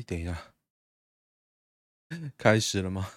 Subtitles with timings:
[0.00, 0.54] 你等一下，
[2.38, 3.10] 开始了吗？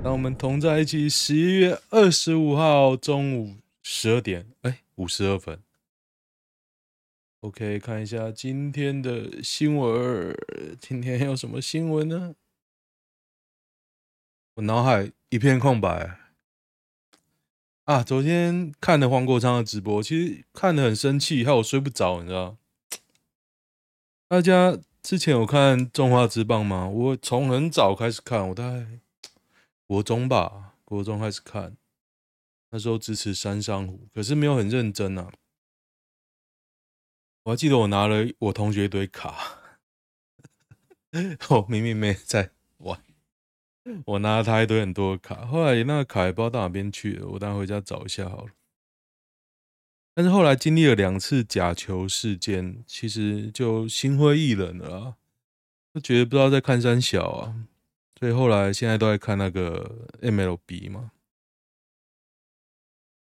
[0.00, 1.08] 让我们同在一起。
[1.08, 5.60] 十一月二十五号中午十二点，哎，五十二分。
[7.40, 10.32] OK，看一下今天的新闻。
[10.80, 12.36] 今天有什么新闻呢？
[14.54, 16.20] 我脑海一片空白。
[17.86, 22.56] 啊，昨天看了黄国昌的直播，其实看得很生气，害我睡不着，你知道？
[24.26, 26.88] 大家之前有看中华之棒吗？
[26.88, 28.86] 我从很早开始看，我大概
[29.86, 31.76] 国中吧，国中开始看，
[32.70, 35.30] 那时候支持山上虎，可是没有很认真啊。
[37.44, 39.58] 我还记得我拿了我同学一堆卡，
[41.50, 42.98] 我明明没在玩。
[44.06, 48.48] 我拿了他一堆很多卡，后来那个卡也不知道到哪边去了，我等下回家找一下好了。
[50.14, 55.16] 但是后来经历了两次假球事件，其实就心灰意冷了，
[55.92, 57.66] 就觉得不知道在看三小啊，
[58.20, 61.10] 所以后来现在都在看那个 MLB 嘛。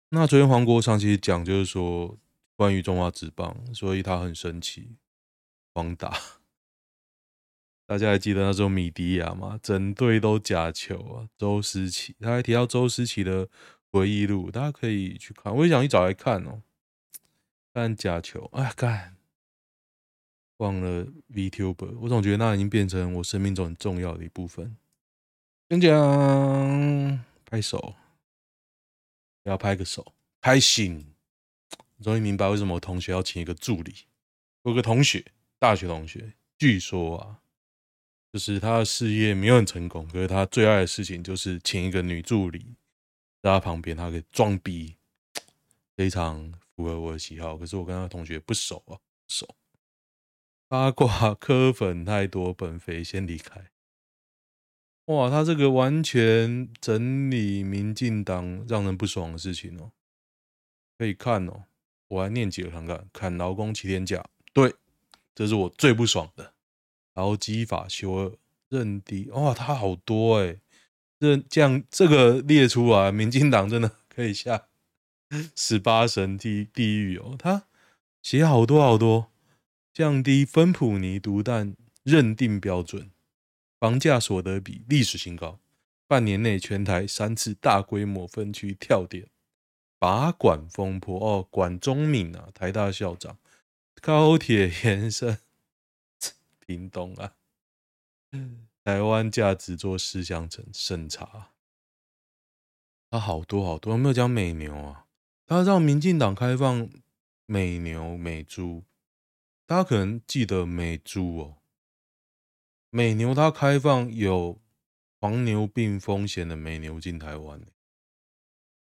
[0.09, 2.17] 那昨天黄国昌其实讲就是说
[2.55, 4.95] 关于中华职棒，所以他很生气，
[5.73, 6.17] 狂打。
[7.85, 9.59] 大家还记得那时候米迪亚吗？
[9.61, 11.29] 整队都假球啊！
[11.37, 13.47] 周思齐，他还提到周思齐的
[13.91, 15.55] 回忆录，大家可以去看。
[15.55, 16.63] 我也想去找来看哦。
[17.79, 19.15] 看假球，哎，干，
[20.57, 24.75] 忘了 VTuber，我总觉得那已经变成我生命中很重要的一部分。
[25.69, 27.95] 讲讲，拍手，
[29.43, 31.13] 要拍个手，开心。
[32.01, 33.93] 终于明白为什么我同学要请一个助理。
[34.63, 35.25] 我有个同学，
[35.57, 37.39] 大学同学，据说啊。
[38.31, 42.75] 就是他的事业没有很成功，可是他最爱的事情就是请一个女助理
[43.41, 44.97] 在他旁边，他可以装逼，
[45.95, 47.57] 非常符合我的喜好。
[47.57, 48.95] 可是我跟他同学不熟啊，
[49.27, 49.45] 熟。
[50.69, 53.69] 八卦 磕粉太多，本肥先离开。
[55.05, 59.91] 哇，他这个完全整理民进党让人不爽的事情哦，
[60.97, 61.65] 可以看哦。
[62.07, 64.73] 我还念几个看看，砍劳工七天假，对，
[65.35, 66.53] 这是我最不爽的。
[67.15, 68.37] 劳基法修二
[68.69, 70.61] 认定哇，他好多哎、
[71.19, 74.68] 这这样这个列出来，民进党真的 可以下
[75.55, 77.35] 十八神地地狱哦。
[77.37, 77.65] 他
[78.21, 79.31] 写好多好多，
[79.93, 83.11] 降低芬普尼毒弹认定标准，
[83.79, 85.59] 房价所得比历史新高，
[86.07, 89.27] 半年内全台三次大规模分区跳点，
[89.97, 93.37] 拔管风波哦，管中闵啊，台大校长，
[94.01, 95.39] 高铁延伸。
[96.65, 97.33] 叮咚啊！
[98.83, 101.49] 台湾价值做事项审审查，
[103.09, 105.07] 他好多好多，有没有讲美牛啊？
[105.49, 106.87] 他让民进党开放
[107.47, 108.83] 美牛美猪，
[109.65, 111.57] 大家可能记得美猪哦，
[112.91, 114.61] 美牛它开放有
[115.19, 117.59] 黄牛病风险的美牛进台湾，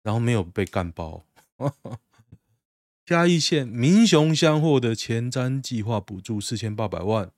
[0.02, 1.28] 然后没有被干爆。
[3.06, 7.32] 嘉义县民雄乡获得前瞻计划补助四千八百万。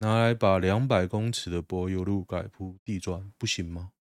[0.00, 3.92] 拿来把两百公尺的柏油路改铺地砖不行吗？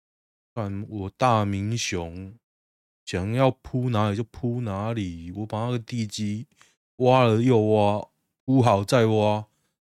[0.52, 2.34] 看我大民雄
[3.08, 6.46] 想要铺哪里就铺哪里，我把那个地基
[6.96, 8.06] 挖了又挖，
[8.44, 9.46] 铺好再挖，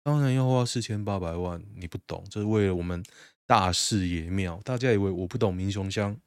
[0.01, 1.61] 当然要花四千八百万。
[1.75, 3.03] 你不懂，这是为了我们
[3.45, 4.61] 大视野庙。
[4.63, 6.17] 大家以为我不懂民雄乡？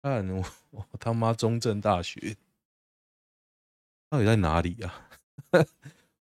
[0.00, 2.36] 看我，我他妈中正大学
[4.08, 5.08] 到底在哪里啊？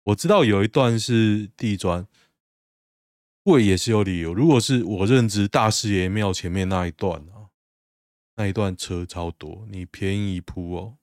[0.05, 2.07] 我知道有一段是地砖。
[3.41, 4.31] 贵也是有理由。
[4.31, 7.36] 如果是我认知大士爷庙前面那一段啊，
[8.37, 10.97] 那一段车超多，你便宜铺哦。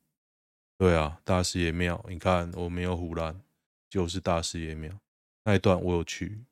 [0.78, 3.42] 对啊，大士爷庙，你看我没有胡乱，
[3.90, 4.98] 就是大士爷庙
[5.44, 6.46] 那一段我有去，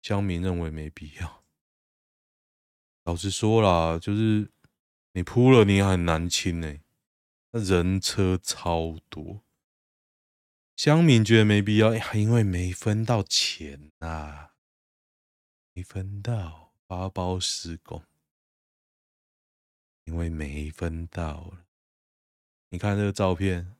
[0.00, 1.42] 乡民认为没必要。
[3.04, 4.50] 老实说啦，就是
[5.12, 6.78] 你铺了，你很难清呢，
[7.50, 9.42] 那人车超多，
[10.76, 14.50] 乡民觉得没必要，因为没分到钱啊。
[15.74, 18.04] 没分到发包施工，
[20.04, 21.64] 因为没分到了。
[22.70, 23.76] 你看这个照片，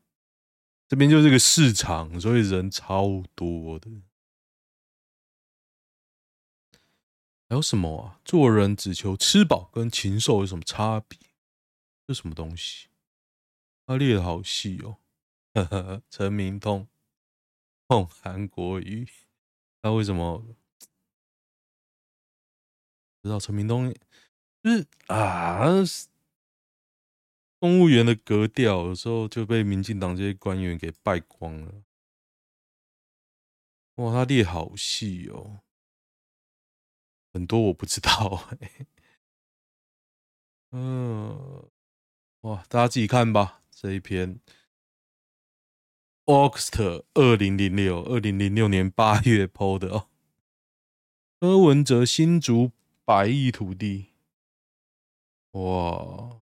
[0.89, 3.91] 这边就是个市场，所以人超多的。
[7.49, 8.21] 还有什么啊？
[8.25, 11.19] 做人只求吃饱，跟禽兽有什么差别？
[12.07, 12.89] 这什么东西？
[13.87, 14.99] 他列的好细哦。
[16.09, 16.89] 陈明通
[17.87, 19.07] 碰韩国瑜，
[19.83, 20.55] 那为什么不？
[23.23, 23.93] 知道陈明通
[24.63, 25.61] 就是啊，
[27.63, 31.85] 公务员的格调有时候就被民进党这些官员给败光了。
[33.95, 35.61] 哇，他列好细哦，
[37.33, 38.49] 很多我不知道。
[40.73, 41.71] 嗯，
[42.41, 44.41] 哇，大家自己看吧，这一篇。
[46.25, 50.09] August 二零零六，二零零六年八月 PO 的哦。
[51.39, 52.73] 柯文哲新竹
[53.05, 54.07] 百亿土地，
[55.53, 56.42] 哇！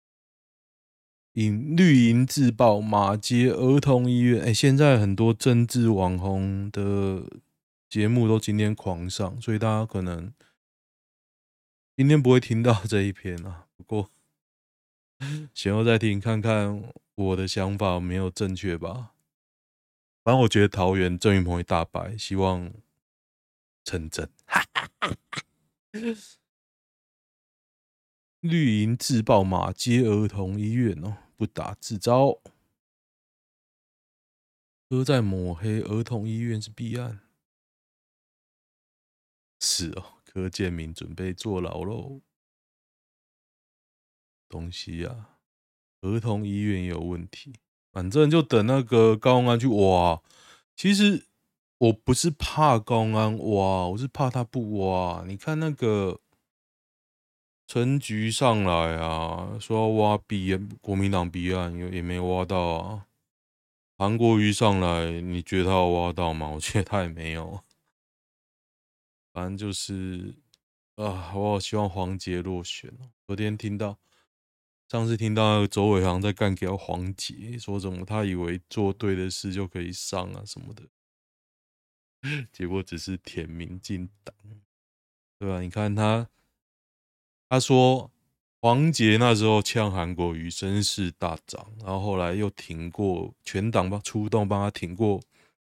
[1.34, 7.24] 引绿营自爆马街儿童医院，哎，现在很多政治网红的
[7.88, 10.32] 节目都今天狂上，所以大家可能
[11.96, 13.66] 今天不会听到这一篇啊。
[13.76, 14.10] 不过，
[15.54, 16.82] 先后再听看看
[17.14, 19.12] 我的想法有没有正确吧。
[20.24, 22.72] 反正我觉得桃园郑运鹏会大败，希望
[23.84, 24.28] 成真。
[28.40, 32.40] 绿营自爆马街儿童医院哦，不打自招。
[34.88, 37.20] 柯在抹黑儿童医院是弊案，
[39.60, 40.14] 是哦。
[40.24, 42.20] 柯建铭准备坐牢喽。
[44.48, 45.38] 东西啊，
[46.02, 47.54] 儿童医院也有问题。
[47.90, 50.22] 反正就等那个高安去挖。
[50.76, 51.26] 其实
[51.78, 55.24] 我不是怕高安挖，我是怕他不挖。
[55.26, 56.20] 你看那个
[57.68, 63.06] 陈菊上来啊，说要挖弊案，国民党弊案也也没挖到啊。
[63.98, 66.48] 韩国瑜上来，你觉得他有挖到吗？
[66.56, 67.62] 我觉得他也没有。
[69.34, 70.34] 反正就是
[70.94, 72.90] 啊，我好希望黄杰落选。
[73.26, 73.98] 昨天听到。
[74.88, 80.84] 上次听到周伟航在干给黄杰，说什么他以为做对的事就可以上啊什么的，
[82.50, 84.34] 结果只是舔民进党，
[85.38, 85.60] 对吧？
[85.60, 86.30] 你看他，
[87.48, 88.10] 他说
[88.60, 95.20] 黄杰那时候呛韩国瑜声势大涨，然后后来又挺过全党帮出动帮他挺过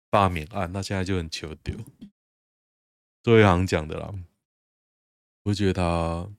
[0.10, 1.78] 罢免案，那现在就很求丢。
[3.22, 4.14] 周一航讲的啦，
[5.44, 6.30] 我觉得他。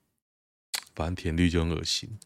[0.93, 2.19] 反正舔绿就很恶心，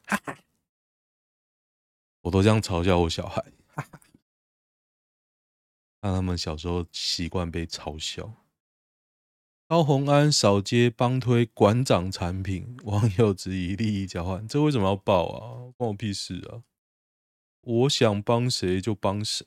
[2.21, 3.45] 我都这样嘲笑我小孩，
[6.01, 8.33] 让他们小时候习惯被嘲笑。
[9.67, 15.73] 高虹安扫街帮推馆长产品，网友质疑利益交换，这为什么要报啊？
[15.75, 16.61] 关我屁事啊！
[17.61, 19.43] 我想帮谁就帮谁。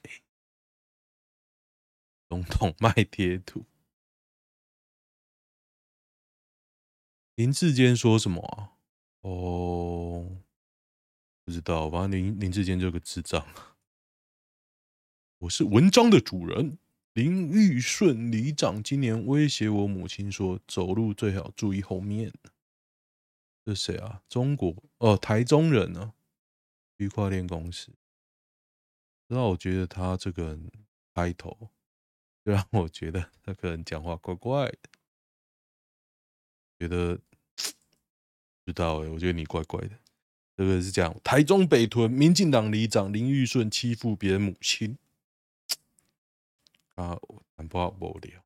[2.28, 3.64] 总统卖贴图，
[7.36, 8.72] 林志坚说什么啊？
[9.20, 10.42] 哦，
[11.44, 13.46] 不知道，反正林林志坚这个智障。
[15.38, 16.76] 我是文章的主人，
[17.18, 22.32] 林玉顺里长今年威胁我母亲说，走路最好注意后面。
[23.64, 24.22] 这是谁啊？
[24.28, 26.14] 中国哦，台中人呢、啊？
[26.96, 27.90] 区块链公司。
[29.26, 30.70] 那我觉得他这个人
[31.12, 31.70] 开头，
[32.44, 34.78] 就让我觉得那个人讲话怪怪的，
[36.78, 37.18] 觉得。
[38.64, 39.98] 知道哎，我觉得你怪怪的。
[40.56, 44.96] 这个是讲台中北屯民进党里长林玉顺欺负别人母亲
[47.02, 47.18] 啊，
[47.56, 48.42] 很不无聊。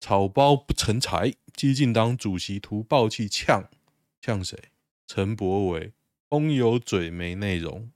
[0.00, 3.70] 草包不成材，激进党主席图爆气呛
[4.20, 4.72] 呛谁？
[5.06, 5.92] 陈柏惟，
[6.28, 7.92] 空有嘴没内容。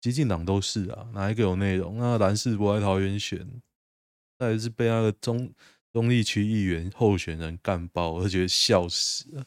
[0.00, 1.98] 激进党都是啊，哪一个有内容？
[1.98, 3.62] 那蓝世博在桃园选，
[4.38, 5.54] 那也是被那个中。
[5.92, 9.42] 中坜区议员候选人干爆，我都觉得笑死了。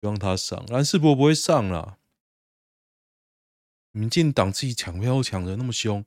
[0.00, 1.98] 希望他上，蓝世博不会上啦。
[3.90, 6.04] 民进党自己抢票抢的那么凶，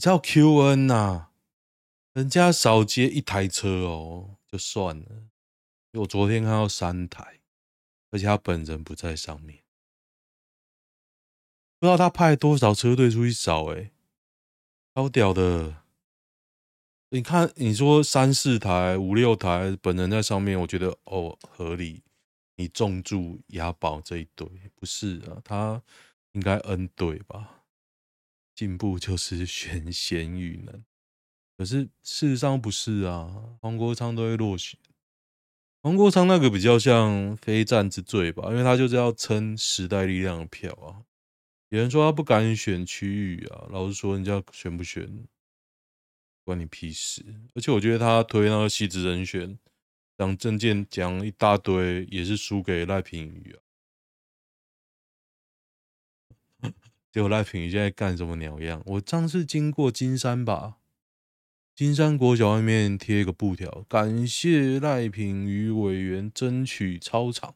[0.00, 1.30] 叫 QN 呐、啊？
[2.14, 5.06] 人家少接一台车哦，就算了。
[5.92, 7.40] 我昨天看到三台，
[8.10, 9.62] 而且他本人不在上面，
[11.78, 13.92] 不知道他派多少车队出去扫，哎，
[14.94, 15.82] 超屌的。
[17.10, 22.02] 你看，你说三四台、五六台，本人在上面，我觉得哦合理。
[22.56, 25.40] 你重注押宝这一队，不是啊？
[25.44, 25.82] 他
[26.32, 27.59] 应该 N 队吧？
[28.60, 30.84] 进步就是选贤与能，
[31.56, 33.56] 可是事实上不是啊。
[33.62, 34.78] 黄国昌都会落选，
[35.80, 38.50] 黄国昌那个比较像非战之罪吧？
[38.50, 41.08] 因为他就是要撑时代力量的票啊。
[41.70, 45.24] 有人说他不敢选区域啊，老实说，人家选不选？
[46.44, 47.24] 关你屁事！
[47.54, 49.58] 而且我觉得他推那个戏子人选，
[50.18, 53.62] 讲政见讲一大堆，也是输给赖品妤啊。
[57.10, 58.82] 结果赖品妤现在干什么鸟样？
[58.86, 60.76] 我上次经过金山吧，
[61.74, 67.54] 金山国小外面贴一个布条，感谢赖品妤委员争取操场。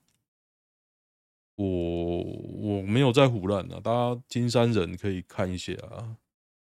[1.57, 6.17] 我我没有在胡乱啊，大家金山人可以看一下啊。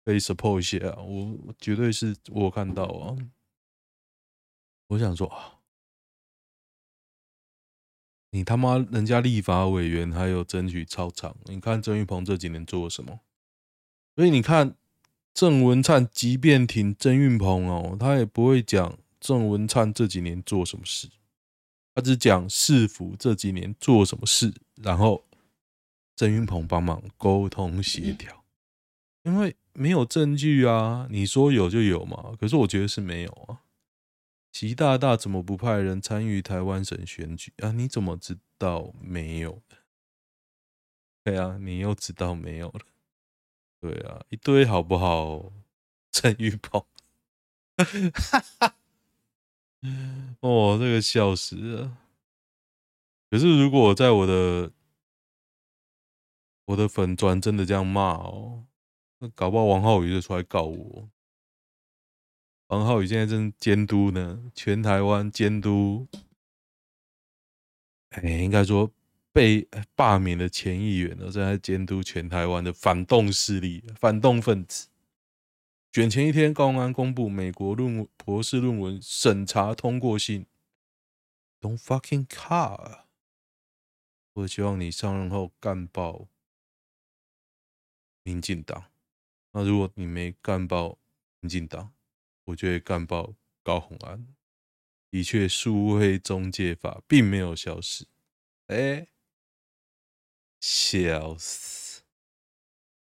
[0.04, 3.16] 可以 support 一下，我绝对是我看到啊。
[4.88, 5.61] 我想说啊，
[8.32, 13.20] 你他妈人家立法委员还有争取超长，你看郑玉鹏这几年做了什么？
[14.16, 14.74] 所以你看
[15.34, 21.08] 郑文灿，即便挺郑运鹏哦，他也不会讲郑文灿这几年做什么事，
[21.94, 25.24] 他只讲市府这几年做什么事，然后
[26.16, 28.44] 郑运鹏帮忙沟通协调，
[29.24, 33.60] 因为没有证据啊，你说有就有嘛，可是我觉得是没有啊。
[34.52, 37.72] 习大大怎么不派人参与台湾省选举啊？
[37.72, 39.60] 你怎么知道没有？
[41.24, 42.80] 对啊，你又知道没有了？
[43.80, 45.52] 对啊，一堆好不好？
[46.12, 46.84] 陈玉鹏，
[50.40, 51.96] 哦，这个笑死了。
[53.30, 54.70] 可是如果在我的
[56.66, 58.66] 我的粉砖真的这样骂哦，
[59.20, 61.08] 那搞不好王浩宇就出来告我。
[62.72, 66.08] 王浩宇现在正监督呢，全台湾监督，
[68.08, 68.90] 哎，应该说
[69.30, 74.88] 被罢免的前议员呢，正在监督全台湾的反动势力、反动分子。
[75.92, 80.46] 选前一天，高安公布美国论博士论文审查通过信
[81.60, 83.02] ，Don't fucking car！
[84.32, 86.26] 我希望你上任后干爆
[88.22, 88.84] 民进党。
[89.50, 90.96] 那如果你没干爆
[91.40, 91.92] 民进党，
[92.44, 94.26] 我就会干爆高虹安。
[95.10, 98.06] 的确，数位中介法并没有消失。
[98.68, 99.08] 哎，
[100.58, 102.02] 笑死！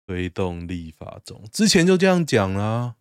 [0.07, 2.97] 推动立法中，之前就这样讲啦。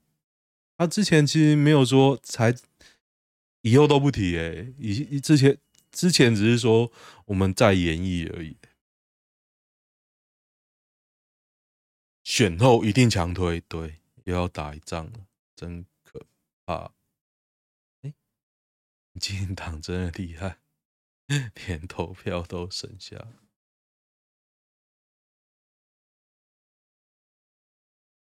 [0.78, 2.56] 他之前其实没有说才，
[3.62, 4.38] 以后都不提。
[4.38, 5.60] 哎，以之前
[5.92, 6.92] 之前只是说
[7.26, 8.58] 我们在演绎而已。
[12.24, 15.86] 选后一定强推，对，又要打一仗了，真。
[16.66, 16.94] 啊！
[18.02, 18.14] 哎，
[19.12, 20.60] 民进党真的厉害，
[21.68, 23.28] 连投票都省下。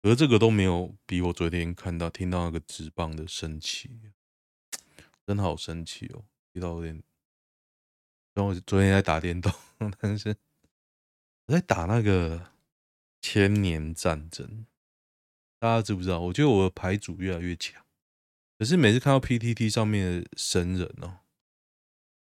[0.03, 4.13] 而这个都没有比我昨天看到、听到那个直棒的生气，
[5.25, 6.25] 真的好生气哦！
[6.55, 7.01] 遇到有点，
[8.35, 9.53] 然后我昨天在打电动，
[10.01, 10.37] 但是
[11.47, 12.51] 我在打那个
[13.21, 14.67] 千年战争，
[15.61, 16.19] 大家知不知道？
[16.19, 17.82] 我觉得我的牌组越来越强。
[18.63, 21.19] 可是每次看到 PTT 上面的神人哦，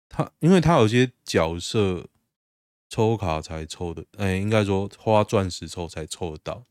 [0.09, 2.09] 他因为他有些角色
[2.89, 6.65] 抽卡才抽的，哎，应该说花钻石抽才抽得到。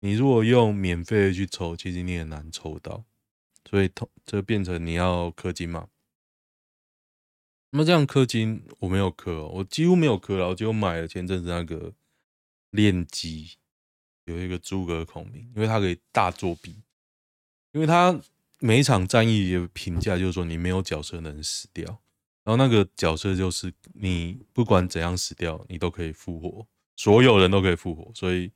[0.00, 3.06] 你如果用免费的去抽，其实你也难抽到，
[3.70, 5.88] 所以通这变成你要氪金嘛。
[7.70, 11.94] 那么这样氪金我没有氪哦，我几乎没有氪了，我就买了前阵子那个
[12.72, 13.52] 练机，
[14.26, 16.82] 有一个诸葛孔明，因为他可以大作弊，
[17.72, 18.20] 因为他。
[18.60, 21.84] 每一场战役的评价就是说，你没有角色能死掉，
[22.42, 28.50] 然后那个角色就是你不管怎样死掉，你都可以复活，所有人都可以复活，所以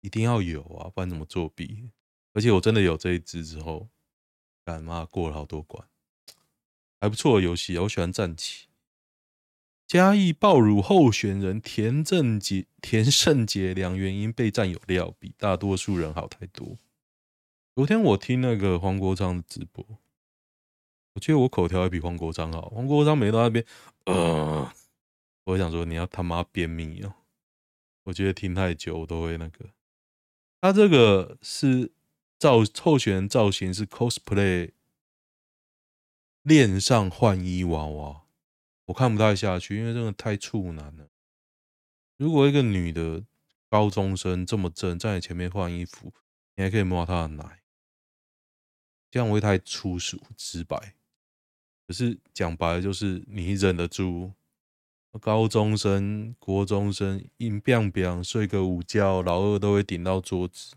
[0.00, 1.88] 一定要有啊，不然怎么作弊？
[2.34, 3.88] 而且我真的有这一支之后，
[4.64, 5.86] 干妈过了好多关，
[7.00, 8.68] 还不错的游戏，我喜欢战棋。
[9.88, 16.78] 嘉义爆乳候选人田正杰、田胜杰两原因被战有料，比大多数人好太多。
[17.74, 19.82] 昨天我听那个黄国昌的直播，
[21.14, 22.68] 我觉得我口条还比黄国昌好。
[22.68, 23.64] 黄国昌每到那边，
[24.04, 24.70] 呃，
[25.44, 27.14] 我想说你要他妈便秘哦！
[28.02, 29.70] 我觉得听太久我都会那个。
[30.60, 31.92] 他这个是
[32.38, 34.72] 造候选人造型是 cosplay，
[36.42, 38.24] 恋上换衣娃娃，
[38.84, 41.08] 我看不太下去，因为真的太处男了。
[42.18, 43.24] 如果一个女的
[43.70, 46.12] 高中生这么正，在你前面换衣服，
[46.56, 47.61] 你还可以摸她的奶。
[49.12, 50.94] 这样会太粗俗直白，
[51.86, 54.32] 可是讲白了就是你忍得住。
[55.20, 60.74] 高中生、国中生硬邦邦睡个午觉，老二都会顶到桌子。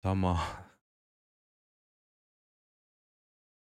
[0.00, 0.66] 他妈！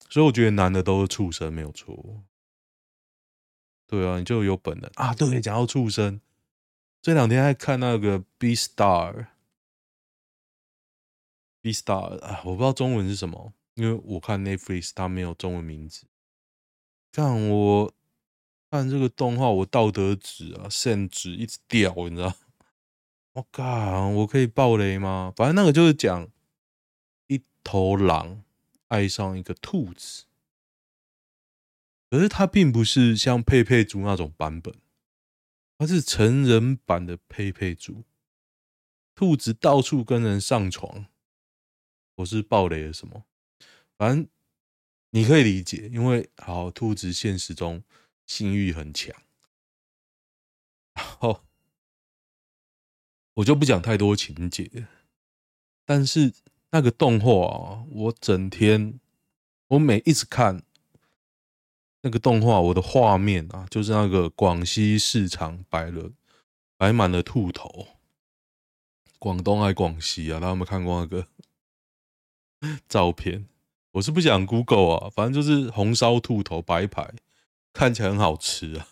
[0.09, 2.25] 所以我觉得男的都是畜生，没有错。
[3.87, 5.15] 对啊，你就有本能啊！
[5.15, 6.19] 对，讲到畜生，
[7.01, 9.27] 这两天还看那个《B Star
[11.61, 12.19] Beastars》。
[12.19, 16.07] Beastars 啊，我不知道中文是什么，因为我看 Netflix 它没有中文名字。
[17.11, 17.93] 看我
[18.69, 22.33] 看这个动画，我道德值啊，甚至一直掉，你知道？
[23.33, 25.33] 我靠，我可以爆雷吗？
[25.35, 26.29] 反正那个就是讲
[27.27, 28.43] 一头狼
[28.87, 30.25] 爱上一个兔子，
[32.09, 34.73] 可是它并不是像佩佩猪那种版本，
[35.77, 38.03] 它是成人版的佩佩猪。
[39.15, 41.05] 兔子到处跟人上床，
[42.21, 43.23] 我是暴雷了什么？
[43.97, 44.27] 反正
[45.09, 47.83] 你可以理解，因为好兔子现实中
[48.25, 49.15] 性欲很强，
[50.93, 51.43] 好
[53.35, 54.87] 我就不讲太多情节，
[55.85, 56.33] 但是
[56.71, 58.99] 那个动画啊，我整天
[59.67, 60.63] 我每一直看。
[62.03, 66.11] 那个动画，我的画面啊，就是那个广西市场摆了
[66.75, 67.89] 摆满了兔头，
[69.19, 70.39] 广东还广西啊？
[70.39, 71.27] 大家有没有看过那个
[72.87, 73.47] 照片？
[73.91, 77.13] 我是不想 Google 啊，反正就是红烧兔头摆一排，
[77.73, 78.87] 看起来很好吃啊。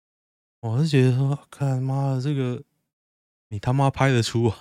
[0.60, 2.64] 我是觉得说，看妈的这个，
[3.48, 4.54] 你他妈拍得出来？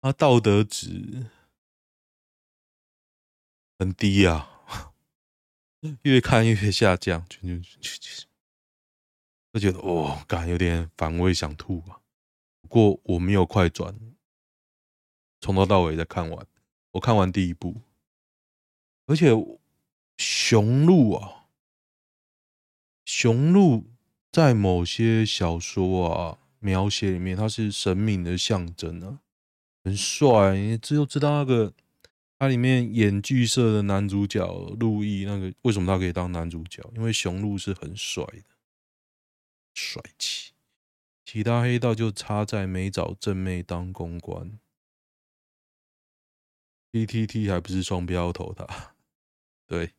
[0.00, 1.26] 啊，道德值
[3.78, 4.50] 很低啊。
[6.02, 8.26] 越看越下降，就就就
[9.52, 12.00] 就觉得哦，感有点反胃，想吐啊。
[12.62, 13.94] 不过我没有快转，
[15.40, 16.46] 从头到尾再看完。
[16.94, 17.76] 我看完第一部，
[19.06, 19.30] 而且
[20.16, 21.46] 雄鹿啊，
[23.04, 23.84] 雄鹿
[24.32, 29.20] 在某些小说啊描写里面，它是神明的象征啊，
[29.84, 30.56] 很帅。
[30.56, 31.72] 你只有知道那个。
[32.36, 34.44] 它里面演剧社的男主角
[34.78, 36.82] 陆毅，那个为什么他可以当男主角？
[36.96, 38.42] 因为雄鹿是很帅的，
[39.72, 40.52] 帅气。
[41.24, 44.58] 其他黑道就差在没找正妹当公关。
[46.94, 48.94] PTT 还不是双标头他？
[49.66, 49.94] 对，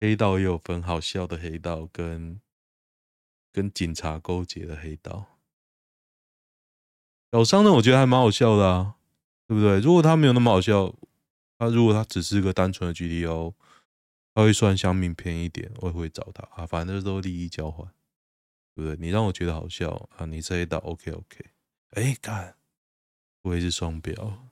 [0.00, 2.40] 黑道也有分好笑的黑道跟
[3.50, 5.38] 跟警察勾结的黑道。
[7.30, 8.96] 小商人我觉得还蛮好笑的啊。
[9.48, 9.80] 对不对？
[9.80, 10.94] 如果他没有那么好笑，
[11.58, 13.52] 他如果他只是个单纯的 GTO，
[14.34, 16.64] 他会算香茗便宜一点，我也会找他啊。
[16.64, 17.86] 反正都利益交换，
[18.74, 18.96] 对不对？
[18.98, 21.44] 你让我觉得好笑啊，你这一道 OK OK。
[21.90, 22.56] 哎，干，
[23.42, 24.48] 我也是双标，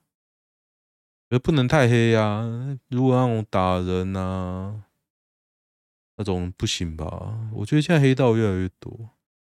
[1.30, 2.78] 也不能太黑啊。
[2.88, 4.84] 如果那种打人啊，
[6.16, 7.50] 那种不行吧？
[7.54, 9.10] 我觉得现在黑道越来越多，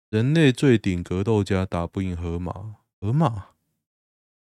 [0.10, 3.50] 人类最顶格斗家打不赢河马，河马。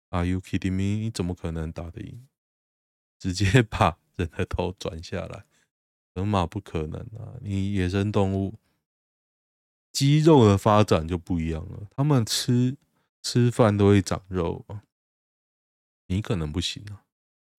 [0.08, 1.04] Are you kidding me？
[1.04, 2.26] 你怎么可能打得赢？
[3.18, 5.44] 直接把人的头转下来，
[6.14, 7.36] 河马不可能啊！
[7.42, 8.54] 你野生动物
[9.92, 12.76] 肌肉的发展就不一样了，他们吃
[13.22, 14.82] 吃饭都会长肉啊，
[16.06, 16.99] 你可能不行啊！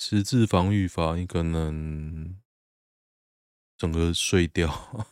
[0.03, 2.41] 十字防御法，你可能
[3.77, 5.05] 整个碎掉，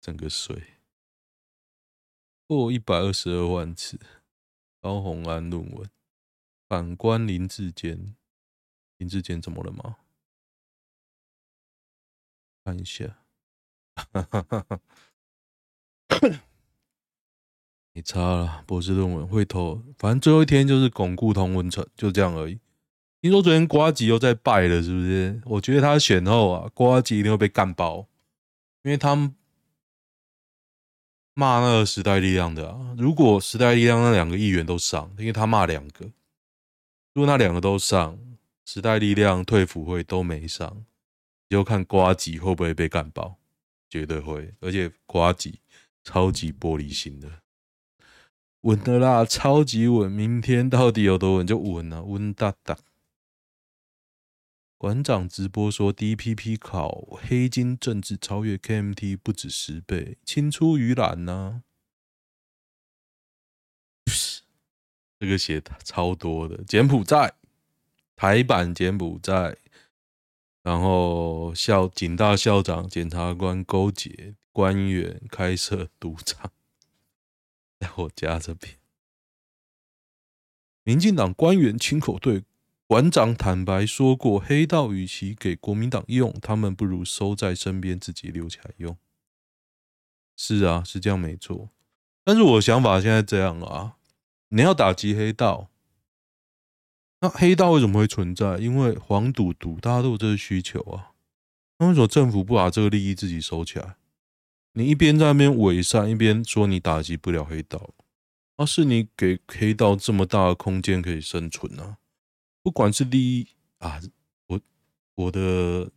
[0.00, 0.78] 整个碎
[2.46, 4.00] 过一百二十二万次。
[4.80, 5.90] 高虹安论文，
[6.66, 8.16] 反观林志坚，
[8.96, 9.98] 林志坚怎么了吗？
[12.64, 13.22] 看一下，
[17.92, 22.58] 你差了，博士论文会投，反正最后一天就是巩固同温层，就这样而已。
[23.26, 25.40] 听说昨天瓜吉又在败了，是不是？
[25.46, 28.06] 我觉得他选后啊，瓜吉一定会被干爆，
[28.82, 29.34] 因为他们。
[31.38, 32.94] 骂那个时代力量的啊！
[32.96, 36.06] 如果时代力量那两个议员都上，因为他骂两个，
[37.12, 38.18] 如果那两个都上，
[38.64, 40.86] 时代力量退辅会都没上，
[41.50, 43.36] 就看瓜吉会不会被干爆，
[43.90, 45.60] 绝对会，而且瓜吉
[46.02, 47.28] 超级玻璃心的，
[48.62, 52.78] 稳的啦，超级稳，明天到底有多稳就稳了，稳哒哒。
[54.78, 61.62] 馆长直播说，DPP 考黑金政治超越 KMT 不止十倍，青出于蓝呐。
[65.18, 67.36] 这个写超多的，柬埔寨
[68.14, 69.56] 台版柬埔寨，
[70.62, 76.52] 然后校警大校长、检察官勾结官员开设赌场，
[77.80, 78.76] 在我家这边，
[80.82, 82.44] 民进党官员亲口对。
[82.88, 88.96] 馆长坦白说过，黑道与其给国民党用，他们不如收在身边，自己留起来用。
[90.36, 91.70] 是啊，是这样没错。
[92.24, 93.96] 但是我想法现在这样啊，
[94.50, 95.68] 你要打击黑道，
[97.20, 98.58] 那黑道为什么会存在？
[98.58, 101.12] 因为黄赌毒，大家都有这个需求啊。
[101.78, 103.96] 那为什么政府不把这个利益自己收起来？
[104.74, 107.90] 你一边在那边伪善，一边说你打击不了黑道，
[108.56, 111.98] 而是你给黑道这么大的空间可以生存啊？
[112.66, 113.46] 不管是利益
[113.78, 114.00] 啊，
[114.48, 114.60] 我
[115.14, 115.88] 我的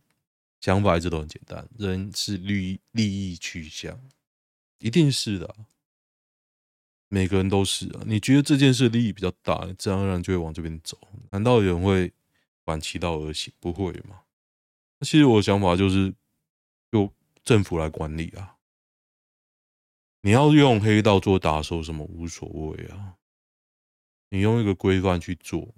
[0.60, 4.00] 想法一直都很简单，人是利益利益取向，
[4.78, 5.52] 一定是的，
[7.08, 8.02] 每个人都是啊。
[8.06, 10.96] 你觉得这件事利益比较大，自然而然就会往这边走。
[11.32, 12.12] 难道有人会
[12.64, 13.52] 反其道而行？
[13.58, 14.20] 不会嘛？
[15.00, 16.14] 其实我的想法就是，
[16.92, 18.58] 由政府来管理啊。
[20.20, 23.16] 你要用黑道做打手什么无所谓啊。
[24.28, 25.74] 你用一个规范去做，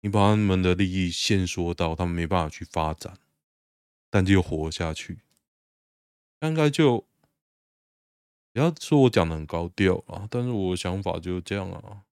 [0.00, 3.18] 你把他们的利益限缩到他们没办法去发展，
[4.08, 5.20] 但就活下去，
[6.40, 7.06] 应该就
[8.52, 12.02] 不要说我讲的很高调啊，但是我想法就是这样啊，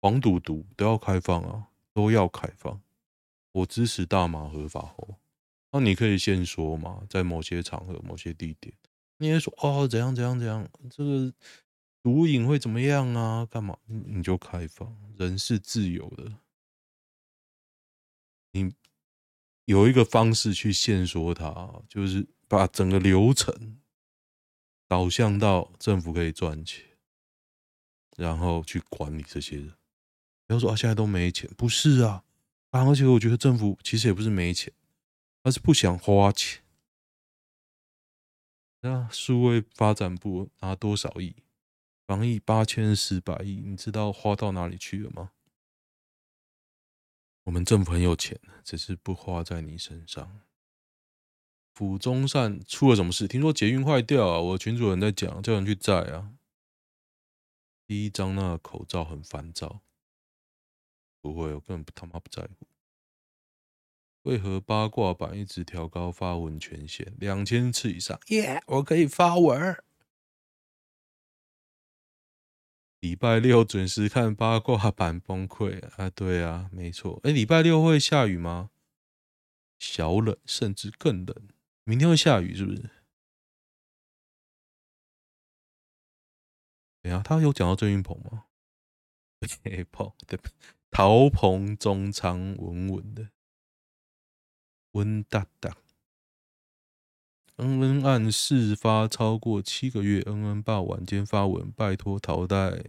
[0.00, 2.80] 黄赌毒都要开放啊，都要开放，
[3.52, 5.16] 我支持大麻合法化，
[5.72, 8.74] 那你可以限缩嘛，在某些场合、某些地点，
[9.18, 11.32] 你也说哦怎样怎样怎样，这个。
[12.00, 13.44] 毒瘾会怎么样啊？
[13.44, 13.76] 干嘛？
[13.86, 16.32] 你就开放，人是自由的。
[19.68, 23.78] 有一个方式去限缩它，就是把整个流程
[24.88, 26.82] 导向到政府可以赚钱，
[28.16, 29.74] 然后去管理这些人。
[30.46, 32.24] 不要说啊，现在都没钱，不是啊
[32.70, 32.86] 啊！
[32.86, 34.72] 而且我觉得政府其实也不是没钱，
[35.42, 36.62] 而是不想花钱。
[38.80, 41.36] 那数位发展部拿多少亿？
[42.06, 45.32] 防疫八千四百亿，你知道花到哪里去了吗？
[47.48, 50.42] 我们政府很有钱，只是不花在你身上。
[51.72, 53.26] 府中站出了什么事？
[53.26, 54.38] 听说捷运坏掉啊！
[54.38, 56.34] 我群主人在讲，叫人去载啊。
[57.86, 59.80] 第一张那个口罩很烦躁，
[61.22, 62.66] 不会，我根本不他妈不在乎。
[64.24, 68.20] 为何八卦版一直调高发文权限两千次以上？
[68.26, 69.82] 耶、我可以发文。
[73.00, 76.10] 礼拜六准时看八卦版崩溃啊！
[76.10, 77.20] 对啊，没错。
[77.22, 78.70] 哎，礼拜六会下雨吗？
[79.78, 81.48] 小冷，甚至更冷。
[81.84, 82.90] 明天会下雨是不是？
[87.02, 88.46] 等下，他有讲到郑云鹏吗？
[89.62, 90.36] 嘿，跑对，
[90.90, 93.30] 陶鹏中仓稳稳的，
[94.92, 95.76] 温哒哒。
[97.58, 102.84] 恩恩案事发超过七个月，恩恩爸晚间发文拜托陶代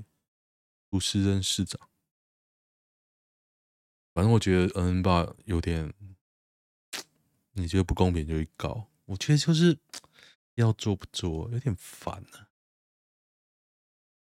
[0.90, 1.90] 不是任市长。
[4.14, 5.92] 反正我觉得恩恩爸有点，
[7.54, 8.88] 你觉得不公平就去告。
[9.06, 9.76] 我觉得就是
[10.54, 12.48] 要做不做，有点烦呢、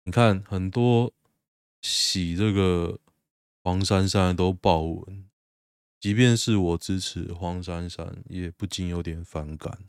[0.03, 1.13] 你看很多
[1.81, 3.01] 洗这个
[3.61, 5.29] 黄珊珊都爆文，
[5.99, 9.79] 即便是我支持黄珊珊，也不禁有点反感。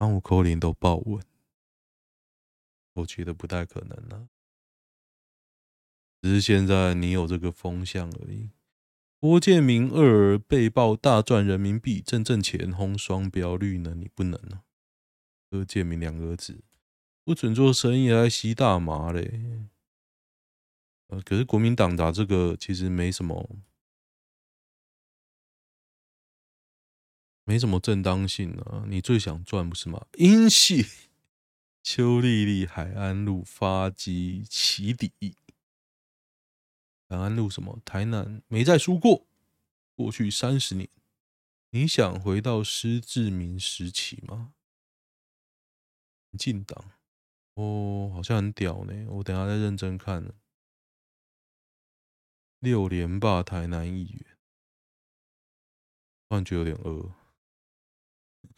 [0.00, 1.22] 安武口令都爆文，
[2.94, 4.28] 我觉得不太可能了、啊。
[6.22, 8.48] 只是现在你有这个风向而已。
[9.18, 13.94] 郭建明二被曝大赚人民币，挣挣钱轰双标绿呢？
[13.94, 14.64] 你不能啊！
[15.50, 16.64] 郭建明两个儿子
[17.22, 19.68] 不准做生意，还吸大麻嘞。
[21.08, 23.58] 呃，可是国民党打这个其实没什么。
[27.50, 28.84] 没什么正当性啊！
[28.86, 30.06] 你最想赚不是吗？
[30.18, 30.86] 英系
[31.82, 35.12] 邱丽丽海安路发迹起底，
[37.08, 37.80] 海安路什么？
[37.84, 39.26] 台南没再输过。
[39.96, 40.88] 过去三十年，
[41.70, 44.54] 你想回到施志明时期吗？
[46.30, 46.92] 民进党
[47.54, 48.94] 哦，好像很屌呢。
[49.08, 50.32] 我等下再认真看。
[52.60, 54.38] 六连霸台南议员，
[56.28, 57.12] 突然觉得有点饿。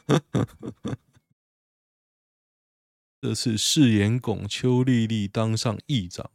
[0.06, 0.46] 呵呵
[0.82, 0.98] 呵
[3.20, 6.28] 这次誓言拱邱丽丽当上议长，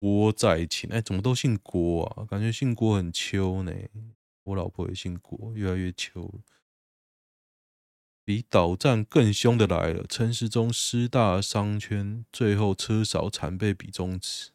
[0.00, 2.24] 郭在清哎，怎么都姓郭啊？
[2.24, 3.72] 感觉姓郭很秋呢。
[4.42, 6.40] 我老婆也姓郭，越来越秋。
[8.24, 14.50] 比倒战更凶的来了，陈时中师大商圈最后车少惨被比中指。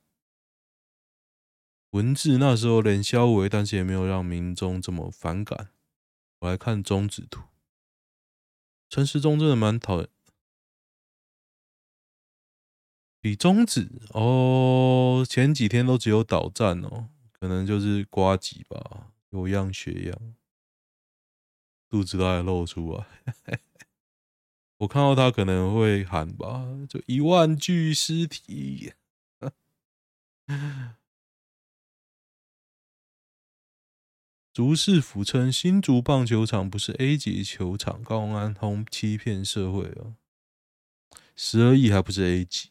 [1.92, 5.70] 文字那时候连销为，但是也没有让民众这么反感。
[6.40, 7.44] 我来看中指图。
[8.94, 10.08] 陈时中真的蛮讨厌，
[13.20, 20.36] 比中指哦，前几天都只有倒站哦，可能就是呱吉吧，有样学样，
[21.90, 23.08] 肚子都还露出来。
[24.78, 28.94] 我看到他可能会喊吧，就一万具尸体。
[34.54, 40.14] 竹市府称新竹棒球场不是 A 级球场，高安通欺骗社会哦，
[41.36, 42.70] 十二亿还不是 A 级，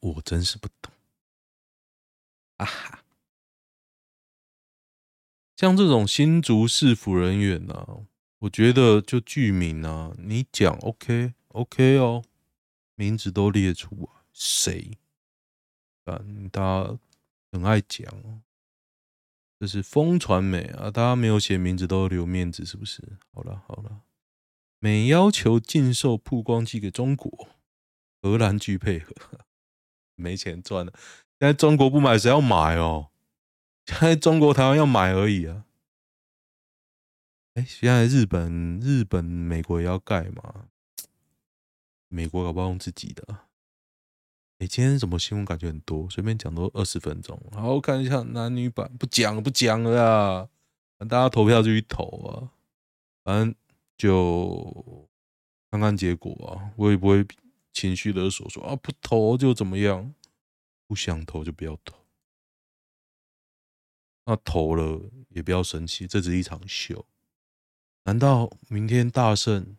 [0.00, 0.92] 我真是不懂
[2.56, 3.04] 啊哈！
[5.54, 7.98] 像这种新竹市府人员呢、啊，
[8.40, 12.24] 我觉得就剧名啊，你讲 OK OK 哦，
[12.96, 14.98] 名字都列出啊，谁？
[16.06, 16.98] 啊，大家
[17.52, 18.42] 很爱讲。
[19.58, 23.18] 这是风传媒啊，大家没有写名字都留面子，是不是？
[23.32, 24.02] 好了好了，
[24.78, 27.48] 美要求禁售曝光机给中国，
[28.22, 29.12] 荷兰拒配合。
[30.14, 30.92] 没钱赚了。
[31.38, 33.08] 现在中国不买，谁要买哦？
[33.86, 35.64] 现在中国台湾要买而已啊。
[37.54, 40.66] 哎，现在日本、日本、美国也要盖嘛？
[42.08, 43.47] 美国搞不好用自己的。
[44.58, 46.10] 哎，今天什么新闻感觉很多？
[46.10, 47.40] 随便讲都二十分钟。
[47.52, 50.48] 好，我看一下男女版，不讲了不讲了啦。
[51.06, 52.50] 大家投票就去投啊，
[53.22, 53.54] 反正
[53.96, 55.08] 就
[55.70, 56.72] 看看结果啊。
[56.74, 57.24] 我也不会
[57.72, 60.12] 情绪勒索说啊，不投就怎么样，
[60.88, 61.96] 不想投就不要投。
[64.24, 67.06] 那投了也不要生气，这只是一场秀。
[68.02, 69.76] 难道明天大胜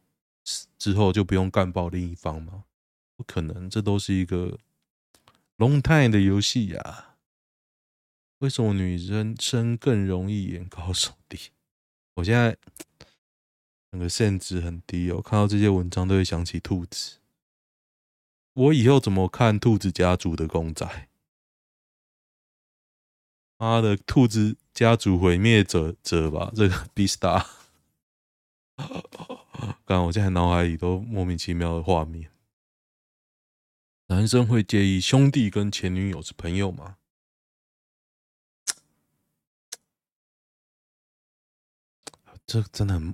[0.77, 2.63] 之后就不用干爆另一方吗？
[3.17, 4.57] 不可能，这都是一个
[5.59, 7.17] long time 的游戏呀。
[8.39, 11.51] 为什么女生生更容易眼高手低？
[12.15, 12.57] 我现在
[13.91, 17.17] 那个限值很低哦，看到这些文章都会想起兔子。
[18.53, 21.09] 我以后怎么看兔子家族的公仔？
[23.57, 27.45] 妈的，兔子家族毁灭者者吧，这个 Beastars。
[29.83, 32.31] 刚我现在脑海里都莫名其妙的画面。
[34.09, 36.97] 男生会介意兄弟跟前女友是朋友吗？
[42.47, 43.13] 这真的很……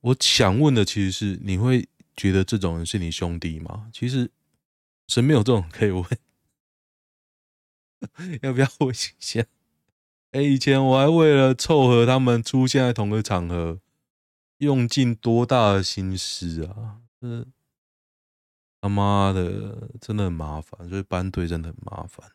[0.00, 3.90] 我想问的其实是，你会觉得这种人是你兄弟吗？
[3.92, 4.30] 其实
[5.08, 6.04] 身边有这种可以问，
[8.42, 9.44] 要不要问一下？
[10.30, 13.80] 哎，以前我还为了凑合他们出现在同个场合，
[14.58, 17.00] 用尽多大的心思啊！
[17.22, 17.52] 嗯
[18.80, 22.32] 他妈的真的很麻烦，所以班队真的很麻烦。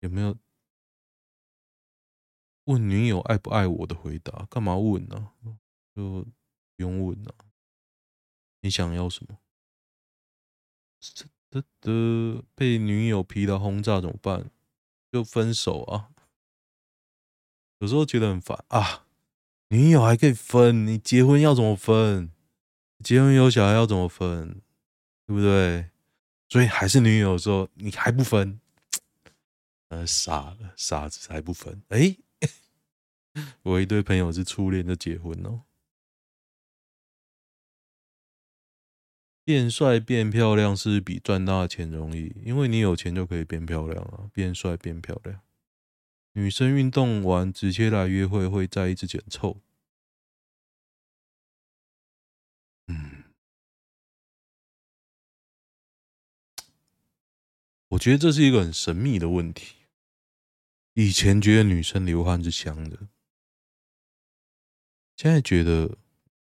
[0.00, 0.36] 有没有
[2.64, 4.46] 问女友爱不爱我的回答？
[4.50, 5.32] 干嘛问呢？
[5.94, 6.22] 就
[6.76, 7.34] 不用问了。
[8.60, 9.38] 你想要什么？
[11.48, 14.50] 得得，被女友劈到轰炸怎么办？
[15.12, 16.10] 就分手啊！
[17.78, 19.06] 有时候觉得很烦啊，
[19.68, 22.32] 女友还可以分，你结婚要怎么分？
[23.04, 24.60] 结婚有小孩要怎么分？
[25.26, 25.90] 对不对？
[26.48, 28.60] 所以还是女友的时候，你还不分？
[29.88, 31.82] 呃，傻了，傻子还不分？
[31.88, 32.16] 哎，
[33.62, 35.62] 我一堆朋友是初恋就结婚哦。
[39.44, 45.40] 变帅变漂亮是比赚大钱容易，因为你有钱就可以变漂亮啊，变帅变漂亮。
[46.32, 49.60] 女生运动完直接来约会，会在意自己很臭。
[57.88, 59.76] 我觉得这是一个很神秘的问题。
[60.94, 63.08] 以前觉得女生流汗是香的，
[65.14, 65.98] 现在觉得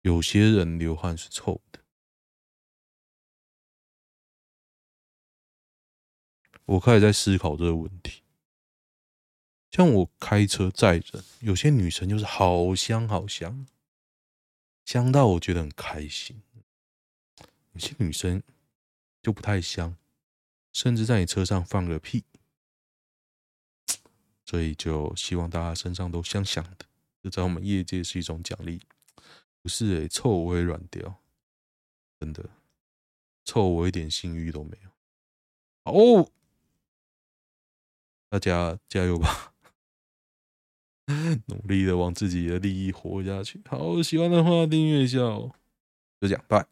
[0.02, 1.82] 有些人流汗是臭的。
[6.65, 8.23] 我开始在思考这个问题。
[9.69, 13.67] 像我开车载人，有些女生就是好香好香，
[14.86, 16.41] 香到我觉得很开心。
[17.73, 18.41] 有些女生
[19.21, 19.95] 就不太香，
[20.78, 22.24] 甚至在你车上放个屁，
[24.46, 26.86] 所以就希望大家身上都香香的。
[27.24, 28.80] 这在我们业界是一种奖励，
[29.63, 31.20] 不是诶，臭我会软掉，
[32.20, 32.48] 真的，
[33.44, 34.92] 臭我一点性欲都没有。
[35.92, 36.30] 哦，
[38.30, 39.56] 大家加油吧！
[41.48, 43.60] 努力的往自己的利益活下去。
[43.66, 45.56] 好，喜欢的话订阅一下哦。
[46.22, 46.68] 就这样，拜。